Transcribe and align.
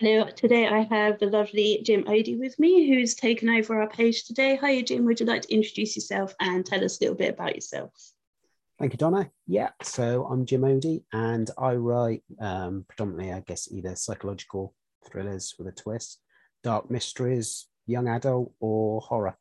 Hello, 0.00 0.24
today 0.24 0.66
I 0.66 0.80
have 0.90 1.20
the 1.20 1.26
lovely 1.26 1.80
Jim 1.84 2.02
Ody 2.08 2.34
with 2.34 2.58
me, 2.58 2.88
who's 2.88 3.14
taken 3.14 3.48
over 3.48 3.80
our 3.80 3.88
page 3.88 4.24
today. 4.24 4.56
Hi, 4.56 4.82
Jim. 4.82 5.04
Would 5.04 5.20
you 5.20 5.26
like 5.26 5.42
to 5.42 5.54
introduce 5.54 5.94
yourself 5.94 6.34
and 6.40 6.66
tell 6.66 6.84
us 6.84 6.98
a 6.98 7.04
little 7.04 7.16
bit 7.16 7.34
about 7.34 7.54
yourself? 7.54 7.92
Thank 8.76 8.92
you, 8.92 8.96
Donna. 8.96 9.30
Yeah, 9.46 9.70
so 9.82 10.26
I'm 10.28 10.46
Jim 10.46 10.64
Ody 10.64 11.04
and 11.12 11.48
I 11.56 11.74
write 11.74 12.24
um, 12.40 12.84
predominantly, 12.88 13.32
I 13.32 13.44
guess, 13.46 13.70
either 13.70 13.94
psychological 13.94 14.74
thrillers 15.08 15.54
with 15.60 15.68
a 15.68 15.72
twist, 15.72 16.18
dark 16.64 16.90
mysteries, 16.90 17.68
young 17.86 18.08
adult, 18.08 18.52
or 18.58 19.00
horror. 19.00 19.36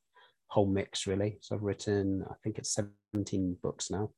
Whole 0.49 0.67
mix, 0.67 1.07
really. 1.07 1.39
So 1.41 1.55
I've 1.55 1.63
written, 1.63 2.23
I 2.29 2.35
think 2.43 2.59
it's 2.59 2.79
17 3.15 3.57
books 3.63 3.89
now, 3.89 4.11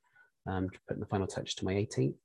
um, 0.47 0.67
putting 0.85 0.99
the 0.99 1.07
final 1.07 1.27
touch 1.27 1.55
to 1.55 1.65
my 1.65 1.75
18th. 1.75 2.15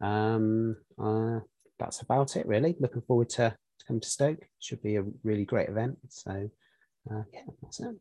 Um, 0.00 0.76
uh, 1.00 1.40
that's 1.78 2.00
about 2.00 2.36
it, 2.36 2.46
really. 2.46 2.76
Looking 2.78 3.02
forward 3.02 3.28
to, 3.30 3.50
to 3.50 3.86
come 3.86 4.00
to 4.00 4.08
Stoke. 4.08 4.44
Should 4.60 4.82
be 4.82 4.96
a 4.96 5.04
really 5.22 5.44
great 5.44 5.68
event. 5.68 5.98
So, 6.08 6.50
uh, 7.10 7.22
yeah, 7.32 7.40
that's 7.62 7.80
it. 7.80 7.96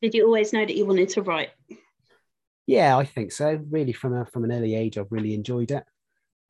Did 0.00 0.14
you 0.14 0.24
always 0.24 0.52
know 0.52 0.64
that 0.64 0.76
you 0.76 0.86
wanted 0.86 1.08
to 1.10 1.22
write? 1.22 1.50
Yeah, 2.66 2.96
I 2.96 3.04
think 3.04 3.32
so. 3.32 3.60
Really, 3.70 3.92
from 3.92 4.14
a, 4.14 4.26
from 4.26 4.44
an 4.44 4.52
early 4.52 4.74
age, 4.74 4.98
I've 4.98 5.10
really 5.10 5.34
enjoyed 5.34 5.70
it. 5.70 5.84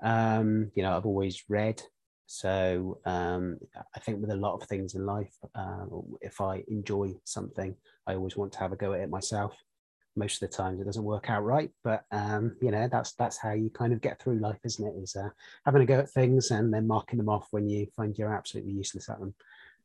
Um, 0.02 0.70
you 0.74 0.82
know, 0.82 0.96
I've 0.96 1.06
always 1.06 1.42
read, 1.48 1.82
so 2.26 3.00
um, 3.04 3.58
I 3.96 4.00
think 4.00 4.20
with 4.20 4.30
a 4.30 4.36
lot 4.36 4.54
of 4.54 4.68
things 4.68 4.94
in 4.94 5.04
life, 5.06 5.32
uh, 5.54 5.86
if 6.20 6.40
I 6.40 6.62
enjoy 6.68 7.14
something, 7.24 7.74
I 8.06 8.14
always 8.14 8.36
want 8.36 8.52
to 8.52 8.58
have 8.60 8.72
a 8.72 8.76
go 8.76 8.92
at 8.92 9.00
it 9.00 9.10
myself 9.10 9.54
most 10.18 10.42
of 10.42 10.50
the 10.50 10.56
times 10.56 10.80
it 10.80 10.84
doesn't 10.84 11.04
work 11.04 11.30
out 11.30 11.44
right 11.44 11.70
but 11.84 12.04
um, 12.10 12.56
you 12.60 12.70
know 12.70 12.88
that's 12.90 13.12
that's 13.12 13.38
how 13.38 13.52
you 13.52 13.70
kind 13.70 13.92
of 13.92 14.00
get 14.00 14.20
through 14.20 14.38
life 14.38 14.58
isn't 14.64 14.86
it? 14.86 15.02
Is 15.02 15.16
uh, 15.16 15.30
having 15.64 15.82
a 15.82 15.86
go 15.86 16.00
at 16.00 16.10
things 16.10 16.50
and 16.50 16.72
then 16.72 16.86
marking 16.86 17.18
them 17.18 17.28
off 17.28 17.48
when 17.50 17.68
you 17.68 17.86
find 17.96 18.16
you're 18.18 18.34
absolutely 18.34 18.72
useless 18.72 19.08
at 19.08 19.18
them. 19.18 19.34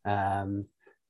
Um, 0.05 0.65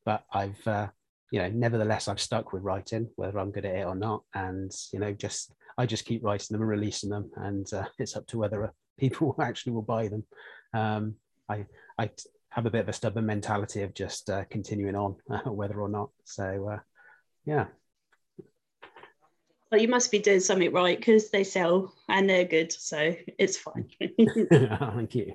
but 0.05 0.23
i've 0.33 0.67
uh, 0.67 0.87
you 1.31 1.39
know 1.39 1.49
nevertheless 1.49 2.07
i've 2.07 2.19
stuck 2.19 2.53
with 2.53 2.61
writing 2.61 3.09
whether 3.15 3.39
i'm 3.39 3.51
good 3.51 3.65
at 3.65 3.75
it 3.75 3.87
or 3.87 3.95
not. 3.95 4.23
And 4.33 4.71
you 4.91 4.99
know 4.99 5.13
just 5.13 5.53
i 5.77 5.85
just 5.85 6.05
keep 6.05 6.23
writing 6.23 6.47
them 6.51 6.61
and 6.61 6.69
releasing 6.69 7.09
them 7.09 7.31
and 7.37 7.71
uh, 7.73 7.85
it's 7.99 8.15
up 8.15 8.27
to 8.27 8.37
whether 8.37 8.73
people 8.97 9.35
actually 9.41 9.73
will 9.73 9.81
buy 9.81 10.07
them. 10.07 10.23
Um, 10.73 11.15
i 11.49 11.65
i 11.97 12.09
have 12.49 12.67
a 12.67 12.69
bit 12.69 12.81
of 12.81 12.89
a 12.89 12.93
stubborn 12.93 13.25
mentality 13.25 13.81
of 13.81 13.95
just 13.95 14.29
uh, 14.29 14.43
continuing 14.51 14.95
on 14.95 15.15
whether 15.45 15.81
or 15.81 15.89
not. 15.89 16.09
So 16.23 16.69
uh, 16.73 16.79
yeah 17.45 17.65
well, 19.73 19.81
you 19.81 19.87
must 19.87 20.11
be 20.11 20.19
doing 20.19 20.39
something 20.39 20.71
right 20.71 20.99
because 20.99 21.31
they 21.31 21.43
sell 21.43 21.95
and 22.07 22.29
they're 22.29 22.45
good, 22.45 22.71
so 22.71 23.15
it's 23.39 23.57
fine. 23.57 23.89
Thank 24.51 25.15
you. 25.15 25.33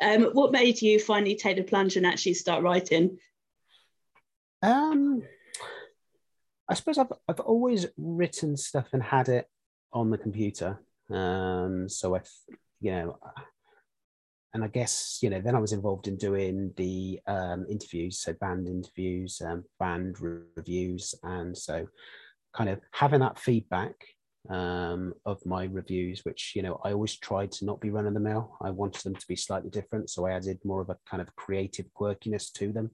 um, 0.00 0.22
what 0.34 0.52
made 0.52 0.80
you 0.80 1.00
finally 1.00 1.34
take 1.34 1.56
the 1.56 1.64
plunge 1.64 1.96
and 1.96 2.06
actually 2.06 2.34
start 2.34 2.62
writing? 2.62 3.18
Um, 4.62 5.24
I 6.68 6.74
suppose 6.74 6.96
I've 6.98 7.12
I've 7.26 7.40
always 7.40 7.86
written 7.96 8.56
stuff 8.56 8.86
and 8.92 9.02
had 9.02 9.28
it 9.28 9.48
on 9.92 10.10
the 10.10 10.18
computer. 10.18 10.78
Um, 11.10 11.88
so 11.88 12.14
I, 12.14 12.20
you 12.80 12.92
know, 12.92 13.18
and 14.54 14.62
I 14.62 14.68
guess 14.68 15.18
you 15.22 15.30
know 15.30 15.40
then 15.40 15.56
I 15.56 15.60
was 15.60 15.72
involved 15.72 16.06
in 16.06 16.16
doing 16.16 16.72
the 16.76 17.18
um, 17.26 17.66
interviews, 17.68 18.20
so 18.20 18.32
band 18.34 18.68
interviews, 18.68 19.42
um, 19.44 19.64
band 19.80 20.20
reviews, 20.20 21.16
and 21.24 21.58
so 21.58 21.88
kind 22.58 22.70
of 22.70 22.80
having 22.90 23.20
that 23.20 23.38
feedback 23.38 23.94
um, 24.50 25.14
of 25.24 25.44
my 25.46 25.64
reviews, 25.64 26.24
which 26.24 26.52
you 26.56 26.62
know 26.62 26.80
I 26.84 26.92
always 26.92 27.16
tried 27.16 27.52
to 27.52 27.64
not 27.64 27.80
be 27.80 27.90
run 27.90 28.06
of 28.06 28.14
the 28.14 28.20
mill. 28.20 28.56
I 28.60 28.70
wanted 28.70 29.02
them 29.04 29.14
to 29.14 29.26
be 29.28 29.36
slightly 29.36 29.70
different, 29.70 30.10
so 30.10 30.26
I 30.26 30.32
added 30.32 30.58
more 30.64 30.80
of 30.80 30.90
a 30.90 30.96
kind 31.08 31.20
of 31.20 31.34
creative 31.36 31.86
quirkiness 31.98 32.52
to 32.54 32.72
them. 32.72 32.90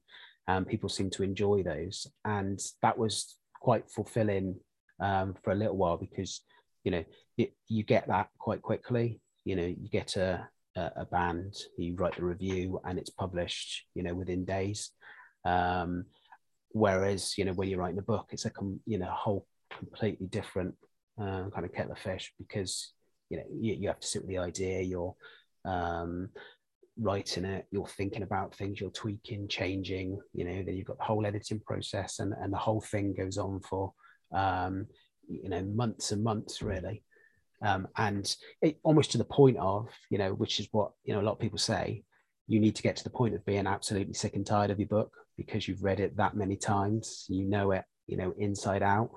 And 0.46 0.66
people 0.66 0.90
seem 0.90 1.08
to 1.10 1.22
enjoy 1.22 1.62
those, 1.62 2.06
and 2.26 2.60
that 2.82 2.98
was 2.98 3.36
quite 3.58 3.90
fulfilling 3.90 4.56
um, 5.00 5.34
for 5.42 5.52
a 5.52 5.56
little 5.56 5.76
while 5.76 5.96
because 5.96 6.42
you 6.84 6.90
know 6.90 7.04
it, 7.38 7.54
you 7.66 7.84
get 7.84 8.06
that 8.08 8.28
quite 8.38 8.60
quickly. 8.60 9.20
You 9.46 9.56
know, 9.56 9.66
you 9.66 9.88
get 9.90 10.16
a, 10.16 10.46
a, 10.76 11.04
band, 11.04 11.54
you 11.78 11.94
write 11.96 12.16
the 12.16 12.24
review, 12.24 12.80
and 12.84 12.98
it's 12.98 13.10
published. 13.10 13.86
You 13.94 14.02
know, 14.02 14.14
within 14.14 14.44
days. 14.44 14.90
Um, 15.46 16.06
whereas 16.74 17.38
you 17.38 17.44
know 17.44 17.52
when 17.52 17.68
you're 17.68 17.78
writing 17.78 17.98
a 17.98 18.02
book 18.02 18.26
it's 18.32 18.46
a 18.46 18.50
you 18.84 18.98
know 18.98 19.06
a 19.06 19.12
whole 19.12 19.46
completely 19.78 20.26
different 20.26 20.74
uh, 21.20 21.48
kind 21.50 21.64
of 21.64 21.72
kettle 21.72 21.92
of 21.92 21.98
fish 21.98 22.32
because 22.38 22.92
you 23.30 23.36
know 23.36 23.44
you, 23.52 23.74
you 23.74 23.88
have 23.88 24.00
to 24.00 24.06
sit 24.06 24.22
with 24.22 24.30
the 24.30 24.38
idea 24.38 24.80
you're 24.80 25.14
um, 25.64 26.28
writing 27.00 27.44
it 27.44 27.66
you're 27.70 27.86
thinking 27.86 28.22
about 28.22 28.54
things 28.54 28.80
you're 28.80 28.90
tweaking 28.90 29.48
changing 29.48 30.18
you 30.32 30.44
know 30.44 30.62
then 30.62 30.74
you've 30.74 30.86
got 30.86 30.98
the 30.98 31.04
whole 31.04 31.26
editing 31.26 31.60
process 31.60 32.18
and, 32.18 32.34
and 32.40 32.52
the 32.52 32.58
whole 32.58 32.80
thing 32.80 33.14
goes 33.14 33.38
on 33.38 33.60
for 33.60 33.92
um, 34.32 34.86
you 35.28 35.48
know 35.48 35.62
months 35.62 36.12
and 36.12 36.22
months 36.22 36.62
really. 36.62 37.02
Um, 37.62 37.88
and 37.96 38.34
it, 38.60 38.78
almost 38.82 39.12
to 39.12 39.18
the 39.18 39.24
point 39.24 39.56
of 39.58 39.88
you 40.10 40.18
know 40.18 40.34
which 40.34 40.60
is 40.60 40.68
what 40.72 40.92
you 41.04 41.14
know 41.14 41.20
a 41.20 41.22
lot 41.22 41.32
of 41.32 41.38
people 41.38 41.58
say 41.58 42.02
you 42.46 42.60
need 42.60 42.74
to 42.76 42.82
get 42.82 42.96
to 42.96 43.04
the 43.04 43.10
point 43.10 43.34
of 43.34 43.46
being 43.46 43.66
absolutely 43.66 44.12
sick 44.12 44.36
and 44.36 44.46
tired 44.46 44.70
of 44.70 44.78
your 44.78 44.88
book 44.88 45.12
because 45.38 45.66
you've 45.66 45.82
read 45.82 46.00
it 46.00 46.16
that 46.16 46.36
many 46.36 46.56
times 46.56 47.24
you 47.28 47.44
know 47.44 47.70
it 47.70 47.84
you 48.06 48.16
know 48.16 48.34
inside 48.38 48.82
out 48.82 49.10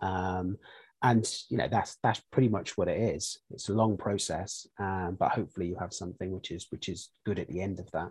um, 0.00 0.58
and 1.02 1.26
you 1.48 1.56
know 1.56 1.68
that's 1.68 1.96
that's 2.02 2.20
pretty 2.30 2.48
much 2.48 2.76
what 2.76 2.88
it 2.88 3.00
is. 3.00 3.38
It's 3.50 3.68
a 3.68 3.74
long 3.74 3.96
process 3.96 4.66
um, 4.78 5.16
but 5.18 5.32
hopefully 5.32 5.68
you 5.68 5.76
have 5.76 5.92
something 5.92 6.30
which 6.32 6.50
is 6.50 6.66
which 6.70 6.88
is 6.88 7.10
good 7.24 7.38
at 7.38 7.48
the 7.48 7.60
end 7.60 7.80
of 7.80 7.90
that. 7.92 8.10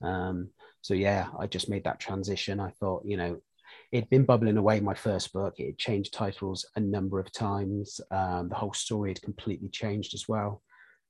Um, 0.00 0.50
so 0.80 0.94
yeah 0.94 1.26
i 1.40 1.46
just 1.46 1.68
made 1.68 1.84
that 1.84 2.00
transition. 2.00 2.60
I 2.60 2.70
thought 2.80 3.02
you 3.04 3.16
know 3.16 3.40
it'd 3.92 4.10
been 4.10 4.24
bubbling 4.24 4.56
away 4.56 4.80
my 4.80 4.94
first 4.94 5.32
book. 5.32 5.54
It 5.58 5.78
changed 5.78 6.14
titles 6.14 6.66
a 6.76 6.80
number 6.80 7.20
of 7.20 7.32
times. 7.32 8.00
Um, 8.10 8.48
the 8.48 8.54
whole 8.54 8.72
story 8.72 9.10
had 9.10 9.22
completely 9.22 9.68
changed 9.68 10.14
as 10.14 10.26
well. 10.28 10.62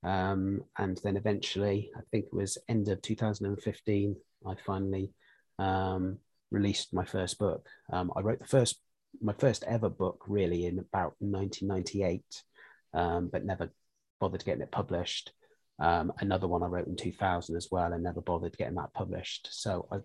Um, 0.03 0.63
and 0.77 0.97
then 1.03 1.17
eventually 1.17 1.91
i 1.97 1.99
think 2.09 2.27
it 2.27 2.33
was 2.33 2.57
end 2.69 2.87
of 2.87 3.01
2015 3.01 4.15
i 4.47 4.55
finally 4.65 5.11
um, 5.59 6.19
released 6.51 6.93
my 6.93 7.03
first 7.03 7.37
book. 7.37 7.67
Um, 7.91 8.11
i 8.15 8.21
wrote 8.21 8.39
the 8.39 8.47
first 8.47 8.79
my 9.21 9.33
first 9.33 9.63
ever 9.65 9.89
book 9.89 10.23
really 10.27 10.65
in 10.65 10.79
about 10.79 11.15
1998, 11.19 12.23
um, 12.93 13.29
but 13.31 13.45
never 13.45 13.71
bothered 14.19 14.45
getting 14.45 14.61
it 14.61 14.71
published. 14.71 15.31
Um, 15.79 16.11
another 16.19 16.47
one 16.47 16.63
I 16.63 16.67
wrote 16.67 16.87
in 16.87 16.95
2000 16.95 17.55
as 17.55 17.69
well, 17.71 17.93
and 17.93 18.03
never 18.03 18.21
bothered 18.21 18.57
getting 18.57 18.75
that 18.75 18.93
published. 18.93 19.49
So 19.51 19.87
I, 19.91 19.97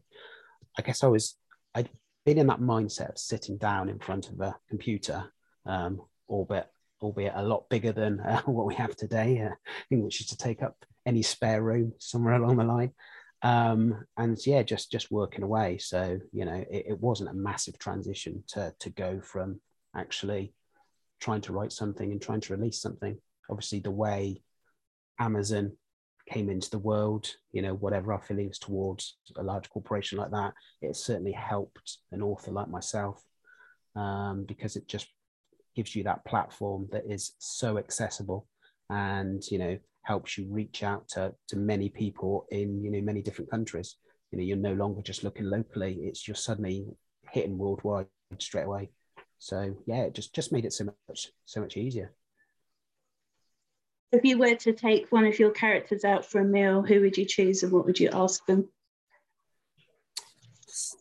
I 0.78 0.82
guess 0.82 1.02
I 1.02 1.08
was 1.08 1.36
I'd 1.74 1.90
been 2.24 2.38
in 2.38 2.46
that 2.46 2.60
mindset 2.60 3.10
of 3.10 3.18
sitting 3.18 3.58
down 3.58 3.88
in 3.88 3.98
front 3.98 4.30
of 4.30 4.40
a 4.40 4.56
computer, 4.68 5.24
um, 5.66 6.00
albeit 6.28 6.68
albeit 7.02 7.32
a 7.34 7.42
lot 7.42 7.68
bigger 7.68 7.92
than 7.92 8.20
uh, 8.20 8.40
what 8.46 8.66
we 8.66 8.74
have 8.74 8.96
today, 8.96 9.42
uh, 9.42 9.54
which 9.90 10.20
is 10.20 10.28
to 10.28 10.36
take 10.36 10.62
up 10.62 10.76
any 11.06 11.22
spare 11.22 11.62
room 11.62 11.92
somewhere 11.98 12.34
along 12.34 12.56
the 12.56 12.64
line 12.64 12.92
um, 13.44 14.06
and 14.16 14.38
yeah, 14.46 14.62
just 14.62 14.90
just 14.90 15.10
working 15.10 15.44
away. 15.44 15.76
So 15.76 16.18
you 16.32 16.46
know, 16.46 16.64
it, 16.70 16.86
it, 16.88 17.00
wasn't 17.00 17.28
a 17.28 17.34
massive 17.34 17.78
transition 17.78 18.42
to 18.48 18.74
to 18.80 18.90
go 18.90 19.20
from 19.20 19.60
actually 19.94 20.54
trying 21.20 21.42
to 21.42 21.52
write 21.52 21.70
something 21.70 22.10
and 22.10 22.20
trying 22.20 22.40
to 22.40 22.54
release 22.54 22.80
something. 22.80 23.18
Obviously, 23.50 23.80
the 23.80 23.90
way 23.90 24.42
Amazon 25.20 25.72
came 26.26 26.48
into 26.48 26.70
the 26.70 26.78
world, 26.78 27.30
you 27.52 27.60
know, 27.60 27.74
whatever 27.74 28.14
our 28.14 28.22
feelings 28.22 28.58
towards 28.58 29.18
a 29.36 29.42
large 29.42 29.68
corporation 29.68 30.16
like 30.16 30.30
that, 30.30 30.54
it 30.80 30.96
certainly 30.96 31.32
helped 31.32 31.98
an 32.12 32.22
author 32.22 32.50
like 32.50 32.70
myself 32.70 33.22
um, 33.94 34.44
because 34.48 34.74
it 34.74 34.88
just 34.88 35.06
gives 35.76 35.94
you 35.94 36.04
that 36.04 36.24
platform 36.24 36.88
that 36.92 37.04
is 37.06 37.34
so 37.38 37.76
accessible 37.76 38.46
and 38.90 39.42
you 39.50 39.58
know 39.58 39.78
helps 40.02 40.36
you 40.36 40.46
reach 40.48 40.82
out 40.82 41.08
to, 41.08 41.34
to 41.48 41.56
many 41.56 41.88
people 41.88 42.46
in 42.50 42.82
you 42.82 42.90
know 42.90 43.00
many 43.00 43.22
different 43.22 43.50
countries. 43.50 43.96
You 44.30 44.38
know 44.38 44.44
you're 44.44 44.56
no 44.56 44.74
longer 44.74 45.02
just 45.02 45.24
looking 45.24 45.46
locally 45.46 46.00
it's 46.02 46.28
you're 46.28 46.34
suddenly 46.34 46.86
hitting 47.30 47.58
worldwide 47.58 48.06
straight 48.38 48.66
away. 48.66 48.90
So 49.38 49.74
yeah 49.86 50.02
it 50.02 50.14
just 50.14 50.34
just 50.34 50.52
made 50.52 50.64
it 50.64 50.72
so 50.72 50.84
much 51.08 51.28
so 51.44 51.60
much 51.60 51.76
easier. 51.76 52.12
If 54.12 54.24
you 54.24 54.38
were 54.38 54.54
to 54.54 54.72
take 54.72 55.10
one 55.10 55.26
of 55.26 55.38
your 55.38 55.50
characters 55.50 56.04
out 56.04 56.24
for 56.24 56.40
a 56.40 56.44
meal 56.44 56.82
who 56.82 57.00
would 57.00 57.16
you 57.16 57.24
choose 57.24 57.62
and 57.62 57.72
what 57.72 57.84
would 57.86 57.98
you 57.98 58.10
ask 58.12 58.44
them? 58.46 58.68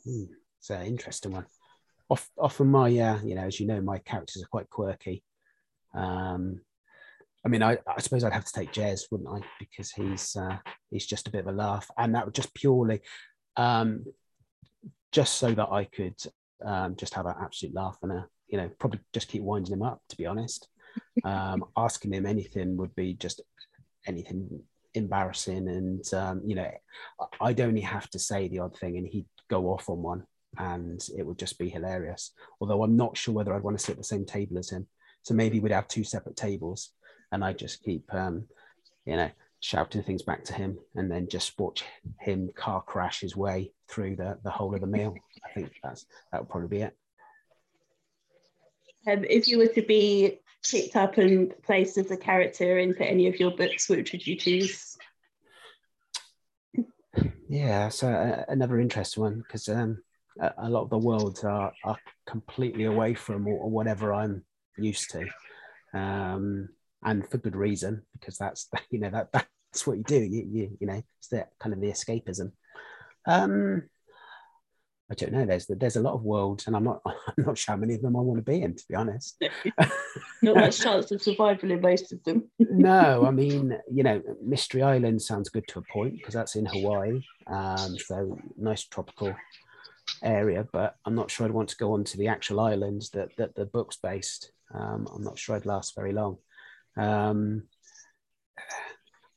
Hmm, 0.05 0.23
it's 0.59 0.69
an 0.69 0.85
interesting 0.85 1.31
one. 1.31 1.45
Off, 2.09 2.29
often 2.37 2.67
my 2.67 2.97
uh, 2.97 3.19
you 3.23 3.35
know 3.35 3.43
as 3.43 3.59
you 3.59 3.67
know 3.67 3.81
my 3.81 3.97
characters 3.99 4.43
are 4.43 4.47
quite 4.47 4.69
quirky. 4.69 5.23
Um 5.93 6.61
I 7.45 7.49
mean, 7.49 7.61
I, 7.61 7.77
I, 7.87 7.99
suppose 7.99 8.23
I'd 8.23 8.33
have 8.33 8.45
to 8.45 8.53
take 8.53 8.71
Jez, 8.71 9.11
wouldn't 9.11 9.29
I? 9.29 9.45
Because 9.59 9.91
he's 9.91 10.35
uh, 10.35 10.57
he's 10.89 11.05
just 11.05 11.27
a 11.27 11.31
bit 11.31 11.41
of 11.41 11.47
a 11.47 11.51
laugh, 11.51 11.89
and 11.97 12.15
that 12.15 12.25
would 12.25 12.35
just 12.35 12.53
purely, 12.53 13.01
um, 13.57 14.05
just 15.11 15.35
so 15.35 15.51
that 15.51 15.69
I 15.69 15.83
could 15.85 16.15
um, 16.63 16.95
just 16.95 17.13
have 17.15 17.25
an 17.25 17.35
absolute 17.41 17.75
laugh 17.75 17.97
and 18.01 18.13
a, 18.13 18.27
you 18.47 18.57
know, 18.57 18.69
probably 18.79 19.01
just 19.11 19.27
keep 19.27 19.43
winding 19.43 19.73
him 19.73 19.81
up. 19.81 20.01
To 20.09 20.17
be 20.17 20.25
honest, 20.25 20.69
um, 21.25 21.65
asking 21.77 22.13
him 22.13 22.25
anything 22.25 22.77
would 22.77 22.95
be 22.95 23.13
just 23.13 23.41
anything 24.07 24.61
embarrassing. 24.93 25.67
And 25.67 26.13
um, 26.13 26.41
you 26.45 26.55
know 26.55 26.71
i'd 27.41 27.61
only 27.61 27.81
have 27.81 28.09
to 28.11 28.19
say 28.19 28.47
the 28.47 28.59
odd 28.59 28.77
thing 28.77 28.97
and 28.97 29.07
he'd 29.07 29.25
go 29.49 29.67
off 29.67 29.89
on 29.89 30.01
one 30.01 30.23
and 30.57 31.03
it 31.17 31.25
would 31.25 31.39
just 31.39 31.57
be 31.57 31.67
hilarious. 31.69 32.31
Although 32.61 32.83
i'm 32.83 32.95
not 32.95 33.17
sure 33.17 33.33
whether 33.33 33.53
i'd 33.53 33.63
want 33.63 33.77
to 33.77 33.83
sit 33.83 33.93
at 33.93 33.97
the 33.97 34.03
same 34.03 34.25
table 34.25 34.57
as 34.57 34.69
him. 34.69 34.87
So 35.23 35.33
maybe 35.33 35.59
we'd 35.59 35.71
have 35.71 35.87
two 35.87 36.03
separate 36.03 36.35
tables 36.35 36.91
and 37.33 37.43
i 37.43 37.51
just 37.51 37.83
keep 37.83 38.05
um, 38.13 38.45
you 39.05 39.17
know 39.17 39.29
shouting 39.63 40.03
things 40.03 40.21
back 40.21 40.43
to 40.43 40.53
him 40.53 40.77
and 40.95 41.09
then 41.09 41.25
just 41.29 41.57
watch 41.57 41.85
him 42.19 42.49
car 42.53 42.81
crash 42.81 43.21
his 43.21 43.35
way 43.35 43.71
through 43.87 44.13
the, 44.17 44.37
the 44.43 44.49
whole 44.49 44.75
of 44.75 44.81
the 44.81 44.87
meal. 44.87 45.15
I 45.45 45.53
think 45.53 45.71
that's 45.81 46.05
that 46.31 46.41
would 46.41 46.49
probably 46.49 46.67
be 46.67 46.83
it. 46.83 46.97
Um, 49.07 49.23
if 49.29 49.47
you 49.47 49.57
were 49.57 49.67
to 49.67 49.81
be 49.81 50.39
picked 50.69 50.97
up 50.97 51.17
and 51.17 51.53
placed 51.63 51.97
as 51.97 52.11
a 52.11 52.17
character 52.17 52.77
into 52.77 53.05
any 53.05 53.27
of 53.27 53.39
your 53.39 53.51
books, 53.51 53.89
which 53.89 54.11
would 54.11 54.27
you 54.27 54.35
choose? 54.35 54.97
Yeah, 57.47 57.87
so 57.87 58.09
uh, 58.09 58.43
another 58.49 58.79
interesting 58.79 59.23
one 59.23 59.37
because 59.37 59.69
um, 59.69 60.01
a, 60.41 60.51
a, 60.57 60.69
lot 60.69 60.83
of 60.83 60.89
the 60.89 60.97
worlds 60.97 61.45
are, 61.45 61.71
are 61.85 61.97
completely 62.25 62.85
away 62.85 63.13
from 63.13 63.45
whatever 63.45 64.13
I'm 64.13 64.43
used 64.77 65.11
to, 65.11 65.27
um, 65.93 66.69
and 67.05 67.27
for 67.29 67.37
good 67.37 67.55
reason 67.55 68.03
because 68.13 68.37
that's 68.37 68.69
you 68.89 68.99
know 68.99 69.09
that 69.09 69.31
that's 69.31 69.87
what 69.87 69.97
you 69.97 70.03
do. 70.03 70.19
You 70.19 70.47
you, 70.51 70.77
you 70.79 70.87
know 70.87 71.01
it's 71.19 71.29
the 71.29 71.47
kind 71.59 71.73
of 71.73 71.81
the 71.81 71.87
escapism. 71.87 72.51
Um, 73.25 73.83
I 75.11 75.15
don't 75.15 75.33
know. 75.33 75.45
There's 75.45 75.67
there's 75.67 75.95
a 75.95 76.01
lot 76.01 76.15
of 76.15 76.23
worlds, 76.23 76.67
and 76.67 76.75
I'm 76.75 76.83
not 76.83 77.01
I'm 77.05 77.45
not 77.45 77.57
sure 77.57 77.73
how 77.73 77.79
many 77.79 77.95
of 77.95 78.01
them 78.01 78.15
I 78.15 78.19
want 78.21 78.39
to 78.39 78.51
be 78.51 78.61
in, 78.61 78.75
to 78.75 78.83
be 78.89 78.95
honest. 78.95 79.41
not 80.41 80.55
much 80.55 80.79
chance 80.79 81.11
of 81.11 81.21
survival 81.21 81.71
in 81.71 81.81
most 81.81 82.11
of 82.13 82.23
them. 82.23 82.49
no, 82.59 83.25
I 83.25 83.31
mean, 83.31 83.77
you 83.91 84.03
know, 84.03 84.21
Mystery 84.43 84.81
Island 84.81 85.21
sounds 85.21 85.49
good 85.49 85.67
to 85.69 85.79
a 85.79 85.93
point 85.93 86.13
because 86.17 86.33
that's 86.33 86.55
in 86.55 86.65
Hawaii, 86.65 87.21
um, 87.47 87.97
so 87.97 88.37
nice 88.57 88.85
tropical 88.85 89.35
area. 90.23 90.67
But 90.71 90.95
I'm 91.05 91.15
not 91.15 91.29
sure 91.29 91.45
I'd 91.45 91.51
want 91.51 91.69
to 91.69 91.77
go 91.77 91.93
on 91.93 92.03
to 92.05 92.17
the 92.17 92.29
actual 92.29 92.59
islands 92.61 93.09
that 93.11 93.35
that 93.37 93.55
the 93.55 93.65
book's 93.65 93.97
based. 93.97 94.51
Um, 94.73 95.07
I'm 95.13 95.23
not 95.23 95.37
sure 95.37 95.55
I'd 95.55 95.65
last 95.65 95.95
very 95.95 96.13
long. 96.13 96.37
Um, 96.97 97.63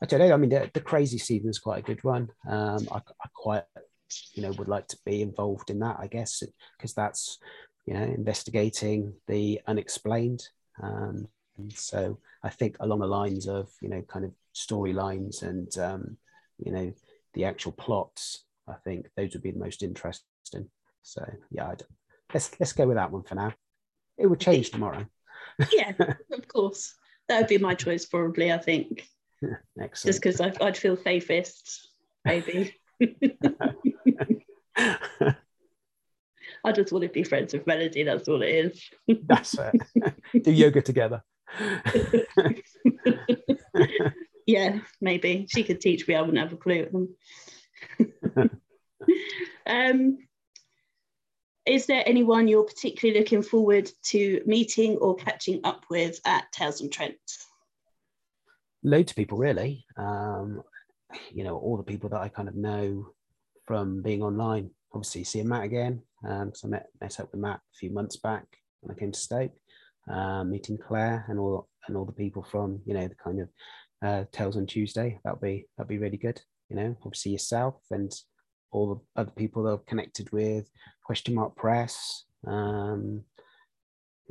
I 0.02 0.06
don't 0.06 0.20
know. 0.20 0.32
I 0.32 0.36
mean, 0.36 0.50
the, 0.50 0.70
the 0.72 0.80
crazy 0.80 1.18
season 1.18 1.48
is 1.48 1.58
quite 1.58 1.78
a 1.78 1.86
good 1.86 2.04
one. 2.04 2.28
Um, 2.48 2.86
I, 2.92 2.98
I 2.98 3.28
quite 3.34 3.64
you 4.34 4.42
know 4.42 4.52
would 4.52 4.68
like 4.68 4.86
to 4.88 4.98
be 5.04 5.22
involved 5.22 5.70
in 5.70 5.80
that 5.80 5.96
i 5.98 6.06
guess 6.06 6.42
because 6.76 6.94
that's 6.94 7.38
you 7.86 7.94
know 7.94 8.02
investigating 8.02 9.12
the 9.26 9.60
unexplained. 9.66 10.42
Um, 10.82 11.28
so 11.70 12.18
i 12.42 12.50
think 12.50 12.76
along 12.80 13.00
the 13.00 13.06
lines 13.06 13.48
of 13.48 13.70
you 13.80 13.88
know 13.88 14.02
kind 14.02 14.24
of 14.24 14.32
storylines 14.54 15.42
and 15.42 15.76
um, 15.78 16.16
you 16.58 16.72
know 16.72 16.92
the 17.34 17.44
actual 17.44 17.72
plots 17.72 18.44
i 18.68 18.74
think 18.84 19.06
those 19.16 19.32
would 19.32 19.42
be 19.42 19.52
the 19.52 19.58
most 19.58 19.82
interesting. 19.82 20.68
So 21.02 21.24
yeah 21.50 21.68
I'd, 21.68 21.82
let's 22.34 22.50
let's 22.58 22.72
go 22.72 22.86
with 22.86 22.96
that 22.96 23.12
one 23.12 23.22
for 23.22 23.36
now. 23.36 23.52
It 24.18 24.26
would 24.26 24.40
change 24.40 24.70
tomorrow. 24.70 25.06
Yeah 25.72 25.92
of 26.32 26.48
course 26.48 26.94
that 27.28 27.38
would 27.38 27.49
be 27.49 27.58
my 27.58 27.75
choice 27.75 28.05
probably 28.06 28.52
i 28.52 28.58
think 28.58 29.06
Excellent. 29.81 30.14
just 30.14 30.23
because 30.23 30.40
I'd 30.40 30.76
feel 30.76 30.96
safest 30.96 31.88
maybe 32.25 32.75
I 36.64 36.73
just 36.73 36.93
want 36.93 37.02
to 37.02 37.08
be 37.08 37.23
friends 37.23 37.52
with 37.52 37.67
Melody. 37.67 38.02
That's 38.02 38.28
all 38.28 38.43
it 38.43 38.49
is. 38.49 38.90
That's 39.26 39.56
it. 39.56 40.43
Do 40.43 40.50
yoga 40.50 40.82
together. 40.82 41.23
yeah, 44.46 44.81
maybe 45.00 45.46
she 45.49 45.62
could 45.62 45.81
teach 45.81 46.08
me. 46.08 46.17
I 46.17 46.23
wouldn't 46.23 46.38
have 46.38 46.52
a 46.52 46.56
clue. 46.56 47.08
um, 49.67 50.19
is 51.66 51.86
there 51.86 52.02
anyone 52.06 52.48
you're 52.48 52.64
particularly 52.64 53.18
looking 53.18 53.42
forward 53.42 53.90
to 54.04 54.40
meeting 54.46 54.96
or 54.96 55.16
catching 55.16 55.60
up 55.64 55.84
with 55.90 56.20
at 56.24 56.50
Tales 56.52 56.80
and 56.80 56.92
Trent? 56.92 57.16
Loads 58.82 59.12
of 59.12 59.16
people, 59.16 59.38
really. 59.38 59.84
Um, 59.96 60.62
you 61.32 61.44
know, 61.44 61.56
all 61.56 61.76
the 61.76 61.82
people 61.82 62.08
that 62.10 62.20
I 62.20 62.28
kind 62.28 62.48
of 62.48 62.54
know 62.54 63.10
from 63.66 64.02
being 64.02 64.22
online. 64.22 64.70
Obviously, 64.92 65.24
seeing 65.24 65.48
Matt 65.48 65.64
again 65.64 66.02
because 66.22 66.64
um, 66.64 66.68
I 66.72 66.76
met 66.76 66.86
met 67.00 67.20
up 67.20 67.30
with 67.32 67.40
Matt 67.40 67.56
a 67.56 67.76
few 67.78 67.90
months 67.90 68.16
back 68.16 68.44
when 68.80 68.94
I 68.94 68.98
came 68.98 69.12
to 69.12 69.18
Stoke, 69.18 69.52
um, 70.08 70.50
meeting 70.50 70.78
Claire 70.78 71.24
and 71.28 71.38
all 71.38 71.68
and 71.86 71.96
all 71.96 72.04
the 72.04 72.12
people 72.12 72.42
from 72.42 72.80
you 72.86 72.94
know 72.94 73.06
the 73.06 73.14
kind 73.14 73.40
of 73.40 73.48
uh, 74.04 74.24
Tales 74.32 74.56
on 74.56 74.66
Tuesday. 74.66 75.18
That'll 75.24 75.40
be 75.40 75.66
that'll 75.76 75.88
be 75.88 75.98
really 75.98 76.16
good. 76.16 76.40
You 76.70 76.76
know, 76.76 76.96
obviously 77.04 77.32
yourself 77.32 77.76
and 77.90 78.12
all 78.76 78.94
the 78.94 79.20
other 79.20 79.31
people 79.31 79.62
that 79.62 79.73
I've 79.73 79.87
connected 79.87 80.31
with, 80.32 80.69
Question 81.02 81.34
Mark 81.34 81.56
Press, 81.56 82.25
um, 82.46 83.25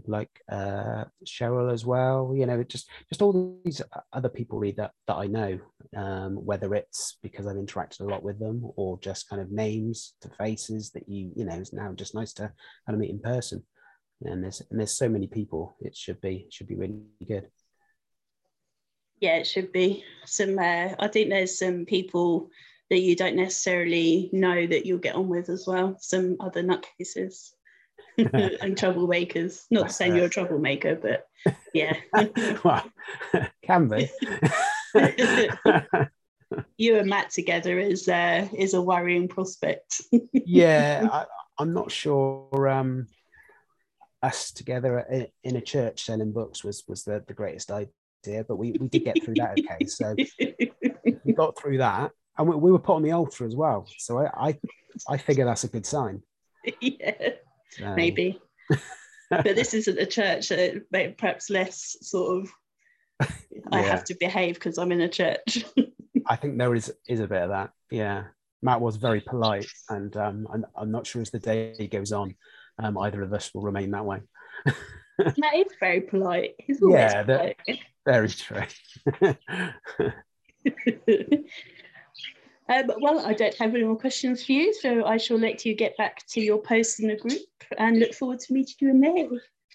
like 0.07 0.29
uh, 0.51 1.05
Cheryl 1.25 1.73
as 1.73 1.85
well. 1.85 2.33
You 2.35 2.45
know, 2.45 2.63
just 2.63 2.89
just 3.09 3.21
all 3.21 3.59
these 3.63 3.81
other 4.13 4.29
people 4.29 4.59
really 4.59 4.75
that 4.77 4.91
that 5.07 5.15
I 5.15 5.27
know, 5.27 5.59
um, 5.97 6.35
whether 6.35 6.75
it's 6.75 7.17
because 7.23 7.47
I've 7.47 7.55
interacted 7.55 8.01
a 8.01 8.05
lot 8.05 8.23
with 8.23 8.39
them 8.39 8.61
or 8.75 8.99
just 8.99 9.29
kind 9.29 9.41
of 9.41 9.51
names 9.51 10.13
to 10.21 10.29
faces 10.29 10.91
that 10.91 11.09
you 11.09 11.31
you 11.35 11.45
know 11.45 11.55
it's 11.55 11.73
now 11.73 11.91
just 11.93 12.13
nice 12.13 12.33
to 12.33 12.51
kind 12.85 12.95
of 12.95 12.99
meet 12.99 13.09
in 13.09 13.19
person. 13.19 13.63
And 14.21 14.43
there's 14.43 14.61
and 14.69 14.79
there's 14.79 14.97
so 14.97 15.09
many 15.09 15.27
people. 15.27 15.75
It 15.81 15.95
should 15.95 16.21
be 16.21 16.47
should 16.51 16.67
be 16.67 16.75
really 16.75 17.01
good. 17.27 17.47
Yeah, 19.19 19.37
it 19.37 19.47
should 19.47 19.71
be 19.71 20.03
some. 20.25 20.59
Uh, 20.59 20.89
I 20.99 21.07
think 21.07 21.29
there's 21.29 21.57
some 21.57 21.85
people 21.85 22.49
that 22.89 22.99
you 22.99 23.15
don't 23.15 23.35
necessarily 23.35 24.29
know 24.31 24.65
that 24.65 24.85
you'll 24.85 24.99
get 24.99 25.15
on 25.15 25.27
with 25.27 25.49
as 25.49 25.65
well. 25.67 25.97
Some 25.99 26.37
other 26.39 26.63
nutcases. 26.63 27.51
and 28.17 28.77
troublemakers. 28.77 29.65
Not 29.71 29.91
saying 29.91 30.15
you're 30.15 30.25
a 30.25 30.29
troublemaker, 30.29 30.95
but 30.95 31.27
yeah. 31.73 31.95
well, 32.63 32.89
can 33.63 33.89
be. 33.89 34.09
you 36.77 36.97
and 36.97 37.09
Matt 37.09 37.31
together 37.31 37.77
is 37.79 38.07
uh, 38.07 38.47
is 38.57 38.73
a 38.73 38.81
worrying 38.81 39.27
prospect. 39.27 40.01
yeah, 40.31 41.07
I, 41.11 41.25
am 41.61 41.73
not 41.73 41.91
sure. 41.91 42.69
Um, 42.69 43.07
us 44.21 44.51
together 44.51 45.27
in 45.43 45.55
a 45.55 45.61
church 45.61 46.05
selling 46.05 46.31
books 46.31 46.63
was 46.63 46.83
was 46.87 47.03
the, 47.03 47.23
the 47.27 47.33
greatest 47.33 47.69
idea, 47.69 48.43
but 48.47 48.55
we, 48.55 48.71
we 48.79 48.87
did 48.87 49.03
get 49.03 49.23
through 49.23 49.35
that 49.35 49.59
okay. 49.59 49.85
So 49.85 50.15
we 51.23 51.33
got 51.33 51.57
through 51.57 51.79
that, 51.79 52.11
and 52.37 52.47
we, 52.47 52.55
we 52.55 52.71
were 52.71 52.79
put 52.79 52.95
on 52.95 53.03
the 53.03 53.11
altar 53.11 53.45
as 53.45 53.55
well. 53.55 53.87
So 53.97 54.19
I 54.19 54.49
I, 54.49 54.59
I 55.07 55.17
figure 55.17 55.45
that's 55.45 55.63
a 55.63 55.69
good 55.69 55.85
sign. 55.85 56.21
Yeah 56.81 57.35
um, 57.83 57.95
maybe. 57.95 58.39
but 59.29 59.43
this 59.43 59.73
isn't 59.73 59.99
a 59.99 60.05
church, 60.05 60.45
so 60.45 60.79
perhaps 61.17 61.49
less 61.49 61.97
sort 62.01 62.43
of. 62.43 62.49
I 63.71 63.81
yeah. 63.81 63.87
have 63.87 64.03
to 64.05 64.15
behave 64.19 64.55
because 64.55 64.77
I'm 64.77 64.91
in 64.91 65.01
a 65.01 65.09
church. 65.09 65.65
I 66.27 66.35
think 66.35 66.57
there 66.57 66.75
is 66.75 66.91
is 67.07 67.19
a 67.19 67.27
bit 67.27 67.43
of 67.43 67.49
that. 67.49 67.71
Yeah, 67.89 68.25
Matt 68.61 68.81
was 68.81 68.97
very 68.97 69.21
polite, 69.21 69.67
and 69.89 70.15
um, 70.17 70.47
I'm, 70.51 70.65
I'm 70.75 70.91
not 70.91 71.07
sure 71.07 71.21
as 71.21 71.31
the 71.31 71.39
day 71.39 71.87
goes 71.91 72.11
on, 72.11 72.35
um, 72.79 72.97
either 72.97 73.21
of 73.21 73.33
us 73.33 73.53
will 73.53 73.61
remain 73.61 73.91
that 73.91 74.05
way. 74.05 74.21
Matt 75.37 75.55
is 75.55 75.71
very 75.79 76.01
polite. 76.01 76.55
He's 76.59 76.81
always 76.81 76.99
yeah, 76.99 77.23
polite. 77.23 77.57
very 78.05 78.29
true. 78.29 78.63
Um, 82.67 82.91
well, 82.99 83.25
I 83.25 83.33
don't 83.33 83.53
have 83.55 83.75
any 83.75 83.83
more 83.83 83.97
questions 83.97 84.43
for 84.43 84.51
you, 84.53 84.73
so 84.73 85.05
I 85.05 85.17
shall 85.17 85.37
let 85.37 85.65
you 85.65 85.75
get 85.75 85.95
back 85.97 86.25
to 86.29 86.41
your 86.41 86.57
post 86.57 86.99
in 86.99 87.09
the 87.09 87.15
group 87.15 87.41
and 87.77 87.99
look 87.99 88.13
forward 88.13 88.39
to 88.39 88.53
meeting 88.53 88.75
you 88.79 88.89
in 88.89 88.99
May. 88.99 89.29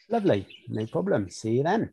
Lovely, 0.09 0.47
no 0.69 0.87
problem. 0.87 1.31
See 1.31 1.53
you 1.53 1.63
then. 1.63 1.93